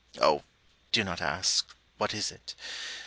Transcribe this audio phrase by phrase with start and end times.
[0.17, 0.41] Oh,
[0.91, 2.55] do not ask, âWhat is it?